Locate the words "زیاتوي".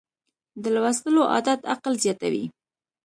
2.03-2.45